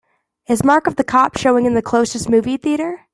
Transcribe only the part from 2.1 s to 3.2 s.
movie theatre